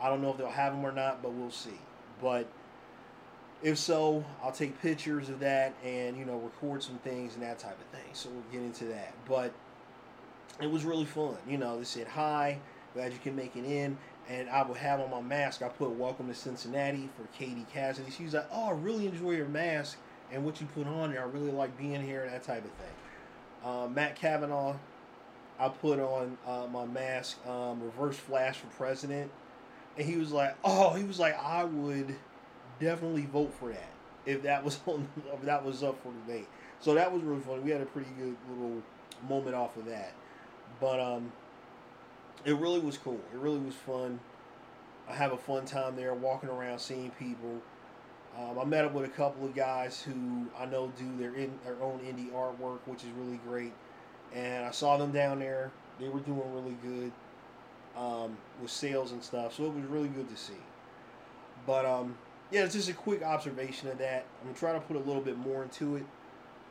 I 0.00 0.08
don't 0.08 0.22
know 0.22 0.30
if 0.30 0.38
they'll 0.38 0.48
have 0.48 0.72
them 0.72 0.84
or 0.84 0.92
not, 0.92 1.22
but 1.22 1.32
we'll 1.32 1.50
see. 1.50 1.78
But 2.22 2.46
if 3.62 3.76
so, 3.78 4.24
I'll 4.42 4.52
take 4.52 4.80
pictures 4.80 5.28
of 5.28 5.40
that 5.40 5.74
and 5.84 6.16
you 6.16 6.24
know 6.24 6.38
record 6.38 6.82
some 6.82 6.98
things 6.98 7.34
and 7.34 7.42
that 7.42 7.58
type 7.58 7.78
of 7.78 7.98
thing. 7.98 8.08
So 8.14 8.30
we'll 8.30 8.42
get 8.50 8.62
into 8.62 8.86
that. 8.86 9.12
But 9.28 9.52
it 10.60 10.70
was 10.70 10.84
really 10.84 11.04
fun. 11.04 11.36
You 11.46 11.58
know, 11.58 11.78
they 11.78 11.84
said 11.84 12.08
hi, 12.08 12.58
glad 12.94 13.12
you 13.12 13.18
can 13.18 13.36
make 13.36 13.56
it 13.56 13.64
in. 13.64 13.98
And 14.30 14.48
I 14.48 14.62
will 14.62 14.74
have 14.74 15.00
on 15.00 15.10
my 15.10 15.20
mask. 15.20 15.60
I 15.60 15.68
put 15.68 15.90
"Welcome 15.90 16.28
to 16.28 16.34
Cincinnati" 16.34 17.08
for 17.16 17.24
Katie 17.36 17.66
Cassidy. 17.72 18.10
She's 18.12 18.34
like, 18.34 18.46
"Oh, 18.52 18.68
I 18.68 18.72
really 18.72 19.06
enjoy 19.06 19.32
your 19.32 19.48
mask 19.48 19.98
and 20.32 20.44
what 20.44 20.60
you 20.60 20.68
put 20.68 20.86
on 20.86 21.10
there. 21.10 21.20
I 21.20 21.24
really 21.24 21.50
like 21.50 21.76
being 21.76 22.00
here 22.00 22.22
and 22.22 22.32
that 22.32 22.44
type 22.44 22.64
of 22.64 22.70
thing." 22.70 22.94
Uh, 23.64 23.88
Matt 23.88 24.16
Cavanagh 24.16 24.76
I 25.60 25.68
put 25.68 26.00
on 26.00 26.38
uh, 26.46 26.66
my 26.72 26.86
mask, 26.86 27.46
um, 27.46 27.82
reverse 27.82 28.16
flash 28.16 28.56
for 28.56 28.68
president, 28.68 29.30
and 29.96 30.06
he 30.06 30.16
was 30.16 30.32
like, 30.32 30.56
"Oh, 30.64 30.94
he 30.94 31.04
was 31.04 31.18
like, 31.18 31.38
I 31.38 31.64
would 31.64 32.14
definitely 32.80 33.26
vote 33.26 33.52
for 33.60 33.68
that 33.68 33.90
if 34.24 34.42
that 34.44 34.64
was 34.64 34.78
on, 34.86 35.06
if 35.34 35.42
that 35.42 35.64
was 35.64 35.82
up 35.82 36.02
for 36.02 36.12
debate." 36.12 36.46
So 36.80 36.94
that 36.94 37.12
was 37.12 37.22
really 37.22 37.42
funny. 37.42 37.60
We 37.60 37.70
had 37.70 37.82
a 37.82 37.86
pretty 37.86 38.08
good 38.18 38.34
little 38.48 38.80
moment 39.28 39.54
off 39.54 39.76
of 39.76 39.84
that, 39.84 40.14
but 40.80 40.98
um, 40.98 41.30
it 42.44 42.56
really 42.56 42.80
was 42.80 42.98
cool. 42.98 43.20
It 43.32 43.38
really 43.38 43.58
was 43.58 43.74
fun. 43.74 44.20
I 45.08 45.14
have 45.14 45.32
a 45.32 45.36
fun 45.36 45.64
time 45.64 45.96
there, 45.96 46.14
walking 46.14 46.48
around, 46.48 46.78
seeing 46.78 47.10
people. 47.18 47.60
Um, 48.38 48.58
I 48.58 48.64
met 48.64 48.84
up 48.84 48.92
with 48.92 49.04
a 49.04 49.08
couple 49.08 49.44
of 49.44 49.54
guys 49.54 50.00
who 50.00 50.46
I 50.58 50.66
know 50.66 50.92
do 50.96 51.16
their 51.18 51.34
in, 51.34 51.52
their 51.64 51.82
own 51.82 51.98
indie 52.00 52.30
artwork, 52.30 52.78
which 52.86 53.02
is 53.02 53.10
really 53.18 53.40
great 53.46 53.72
and 54.34 54.64
I 54.64 54.70
saw 54.70 54.96
them 54.96 55.12
down 55.12 55.38
there. 55.40 55.70
They 55.98 56.08
were 56.08 56.20
doing 56.20 56.42
really 56.54 56.76
good 56.82 57.12
um, 57.96 58.36
with 58.60 58.70
sales 58.70 59.12
and 59.12 59.22
stuff, 59.22 59.54
so 59.54 59.64
it 59.66 59.74
was 59.74 59.84
really 59.84 60.08
good 60.08 60.28
to 60.28 60.36
see. 60.36 60.54
But 61.66 61.84
um, 61.84 62.16
yeah, 62.50 62.64
it's 62.64 62.74
just 62.74 62.88
a 62.88 62.94
quick 62.94 63.22
observation 63.22 63.88
of 63.88 63.98
that. 63.98 64.24
I'm 64.40 64.48
gonna 64.48 64.58
try 64.58 64.72
to 64.72 64.80
put 64.80 64.96
a 64.96 65.00
little 65.00 65.22
bit 65.22 65.36
more 65.36 65.62
into 65.62 65.96
it. 65.96 66.04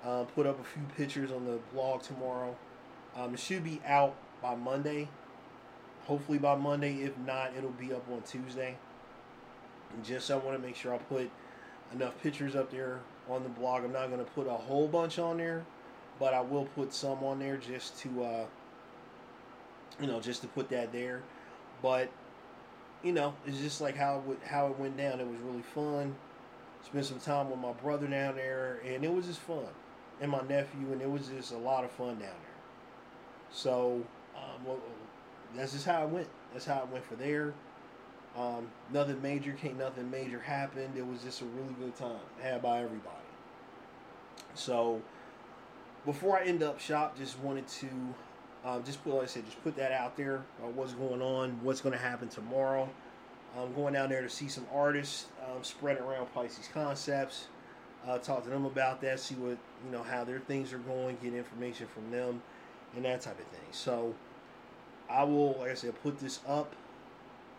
Uh, 0.03 0.23
put 0.23 0.47
up 0.47 0.59
a 0.59 0.63
few 0.63 0.83
pictures 0.95 1.31
on 1.31 1.45
the 1.45 1.59
blog 1.73 2.01
tomorrow. 2.01 2.55
Um, 3.17 3.33
it 3.33 3.39
should 3.39 3.63
be 3.63 3.81
out 3.85 4.15
by 4.41 4.55
Monday. 4.55 5.09
Hopefully 6.09 6.39
by 6.39 6.55
Monday. 6.55 7.03
If 7.03 7.17
not, 7.19 7.51
it'll 7.57 7.69
be 7.69 7.93
up 7.93 8.03
on 8.11 8.21
Tuesday. 8.23 8.75
And 9.93 10.03
just 10.03 10.29
I 10.29 10.35
want 10.35 10.59
to 10.59 10.67
make 10.67 10.75
sure 10.75 10.93
I 10.93 10.97
put 10.97 11.29
enough 11.93 12.21
pictures 12.21 12.55
up 12.55 12.69
there 12.69 12.99
on 13.29 13.43
the 13.43 13.49
blog. 13.49 13.85
I'm 13.85 13.93
not 13.93 14.07
going 14.07 14.19
to 14.19 14.31
put 14.31 14.47
a 14.47 14.51
whole 14.51 14.87
bunch 14.87 15.17
on 15.17 15.37
there 15.37 15.63
but 16.19 16.33
I 16.33 16.41
will 16.41 16.65
put 16.75 16.93
some 16.93 17.23
on 17.23 17.39
there 17.39 17.57
just 17.57 17.97
to, 17.99 18.23
uh, 18.23 18.45
you 19.99 20.07
know, 20.07 20.19
just 20.19 20.41
to 20.41 20.47
put 20.47 20.69
that 20.69 20.91
there. 20.91 21.23
But 21.81 22.09
you 23.01 23.13
know, 23.13 23.33
it's 23.47 23.59
just 23.59 23.79
like 23.79 23.95
how 23.95 24.21
it, 24.29 24.39
how 24.45 24.67
it 24.67 24.77
went 24.77 24.97
down. 24.97 25.21
It 25.21 25.27
was 25.27 25.39
really 25.39 25.61
fun. 25.61 26.15
Spent 26.85 27.05
some 27.05 27.19
time 27.19 27.49
with 27.49 27.59
my 27.59 27.71
brother 27.71 28.07
down 28.07 28.35
there, 28.35 28.81
and 28.85 29.03
it 29.03 29.13
was 29.13 29.25
just 29.25 29.39
fun, 29.39 29.67
and 30.21 30.31
my 30.31 30.41
nephew, 30.41 30.91
and 30.91 31.01
it 31.01 31.09
was 31.09 31.27
just 31.27 31.53
a 31.53 31.57
lot 31.57 31.83
of 31.83 31.91
fun 31.91 32.19
down 32.19 32.19
there. 32.19 32.59
So, 33.51 34.01
um, 34.35 34.77
that's 35.55 35.73
just 35.73 35.85
how 35.85 36.03
it 36.03 36.09
went. 36.09 36.27
That's 36.53 36.65
how 36.65 36.79
it 36.83 36.89
went 36.89 37.05
for 37.05 37.15
there. 37.15 37.53
Um, 38.37 38.67
nothing 38.93 39.21
major 39.21 39.53
came, 39.53 39.77
nothing 39.77 40.09
major 40.11 40.39
happened. 40.39 40.95
It 40.95 41.05
was 41.05 41.21
just 41.23 41.41
a 41.41 41.45
really 41.45 41.73
good 41.79 41.95
time 41.95 42.19
had 42.41 42.61
by 42.61 42.79
everybody. 42.81 43.15
So, 44.53 45.01
before 46.05 46.37
I 46.39 46.43
end 46.43 46.63
up 46.63 46.79
shop, 46.79 47.17
just 47.17 47.39
wanted 47.39 47.67
to 47.67 47.87
uh, 48.63 48.79
just 48.81 49.03
put, 49.03 49.13
like 49.13 49.23
I 49.23 49.25
said, 49.25 49.45
just 49.45 49.61
put 49.63 49.75
that 49.77 49.91
out 49.91 50.15
there. 50.15 50.43
Uh, 50.61 50.67
what's 50.67 50.93
going 50.93 51.21
on? 51.21 51.59
What's 51.63 51.81
going 51.81 51.93
to 51.93 51.99
happen 51.99 52.29
tomorrow? 52.29 52.89
I'm 53.57 53.73
going 53.73 53.93
down 53.93 54.09
there 54.09 54.21
to 54.21 54.29
see 54.29 54.47
some 54.47 54.65
artists 54.73 55.25
um, 55.45 55.63
spread 55.63 55.97
around 55.97 56.33
Pisces 56.33 56.69
Concepts. 56.71 57.47
uh, 58.07 58.17
talk 58.17 58.43
to 58.43 58.49
them 58.49 58.65
about 58.65 59.01
that, 59.01 59.19
see 59.19 59.35
what 59.35 59.57
you 59.85 59.91
know 59.91 60.03
how 60.03 60.23
their 60.23 60.39
things 60.39 60.71
are 60.73 60.79
going, 60.79 61.17
get 61.21 61.33
information 61.33 61.87
from 61.87 62.09
them, 62.11 62.41
and 62.95 63.05
that 63.05 63.21
type 63.21 63.39
of 63.39 63.45
thing. 63.47 63.67
So 63.71 64.13
I 65.09 65.23
will, 65.23 65.57
like 65.59 65.71
I 65.71 65.73
said, 65.73 66.01
put 66.03 66.19
this 66.19 66.39
up. 66.47 66.75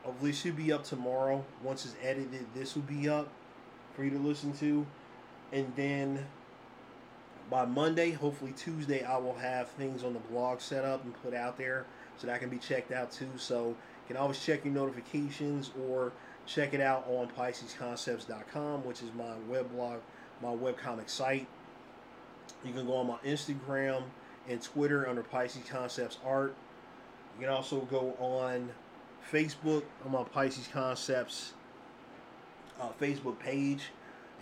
Hopefully, 0.05 0.31
it 0.31 0.37
should 0.37 0.57
be 0.57 0.73
up 0.73 0.85
tomorrow. 0.85 1.45
Once 1.63 1.85
it's 1.85 1.97
edited, 2.03 2.47
this 2.55 2.75
will 2.75 2.83
be 2.83 3.09
up 3.09 3.29
for 3.95 4.05
you 4.05 4.11
to 4.11 4.19
listen 4.19 4.53
to, 4.55 4.87
and 5.53 5.73
then 5.77 6.27
by 7.51 7.65
Monday, 7.65 8.13
hopefully 8.13 8.53
Tuesday, 8.57 9.03
I 9.03 9.19
will 9.19 9.35
have 9.35 9.69
things 9.71 10.05
on 10.05 10.13
the 10.13 10.21
blog 10.21 10.61
set 10.61 10.85
up 10.85 11.05
and 11.05 11.13
put 11.23 11.35
out 11.35 11.59
there 11.59 11.85
so 12.17 12.29
that 12.29 12.39
can 12.41 12.49
be 12.49 12.59
checked 12.59 12.93
out 12.93 13.11
too. 13.11 13.31
So 13.37 13.69
you 13.69 13.75
can 14.07 14.17
always 14.17 14.39
check 14.43 14.65
your 14.65 14.73
notifications 14.73 15.73
or 15.89 16.13
check 16.47 16.73
it 16.75 16.81
out 16.81 17.07
on 17.09 17.29
PiscesConcepts.com, 17.37 18.85
which 18.85 19.03
is 19.03 19.11
my 19.17 19.35
web 19.49 19.71
blog, 19.73 19.99
my 20.41 20.51
webcomic 20.51 21.11
site. 21.11 21.49
You 22.65 22.73
can 22.73 22.87
go 22.87 22.95
on 22.95 23.09
my 23.09 23.19
Instagram 23.25 24.05
and 24.49 24.63
Twitter 24.63 25.09
under 25.09 25.23
Pisces 25.23 25.63
Concepts 25.69 26.19
Art. 26.25 26.55
You 27.41 27.47
can 27.47 27.55
also 27.55 27.81
go 27.91 28.15
on 28.19 28.69
Facebook 29.33 29.85
on 30.05 30.13
my 30.13 30.25
Pisces 30.25 30.69
Concepts 30.71 31.55
uh, 32.79 32.89
Facebook 33.01 33.39
page 33.39 33.85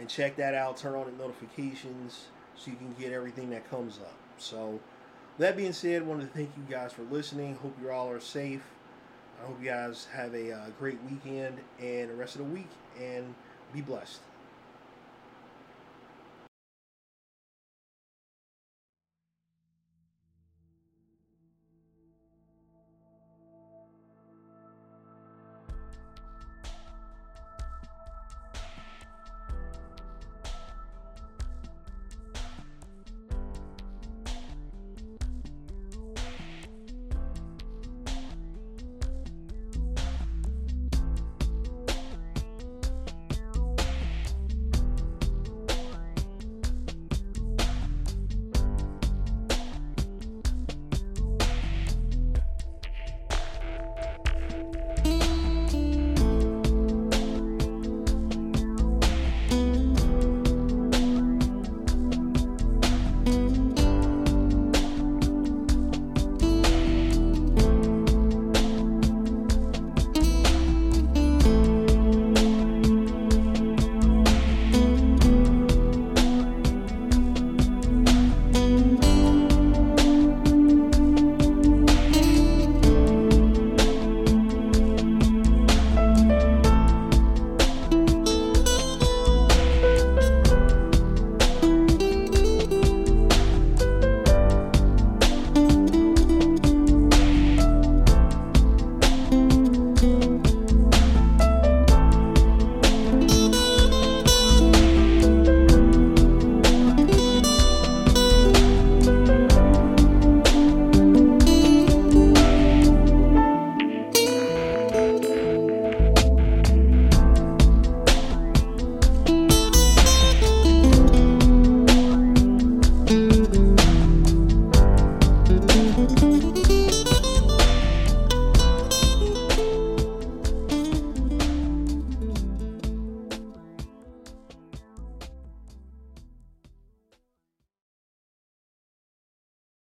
and 0.00 0.08
check 0.08 0.34
that 0.34 0.52
out. 0.52 0.78
Turn 0.78 0.96
on 0.96 1.06
the 1.06 1.12
notifications 1.12 2.26
so 2.56 2.72
you 2.72 2.76
can 2.76 2.92
get 2.98 3.12
everything 3.12 3.50
that 3.50 3.70
comes 3.70 3.98
up. 3.98 4.16
So, 4.38 4.80
that 5.38 5.56
being 5.56 5.72
said, 5.72 6.02
I 6.02 6.04
wanted 6.06 6.22
to 6.22 6.37
thank 6.37 6.50
you 6.56 6.64
guys 6.68 6.92
for 6.92 7.02
listening. 7.02 7.54
Hope 7.62 7.76
you 7.80 7.88
all 7.88 8.11
are 8.11 8.18
safe. 8.18 8.64
I 9.40 9.46
hope 9.46 9.62
you 9.62 9.70
guys 9.70 10.08
have 10.12 10.34
a 10.34 10.50
uh, 10.50 10.70
great 10.80 10.98
weekend 11.04 11.58
and 11.78 12.11
the 12.11 12.14
rest 12.14 12.34
of 12.34 12.40
the 12.40 12.52
week, 12.52 12.70
and 13.00 13.32
be 13.72 13.80
blessed. 13.80 14.18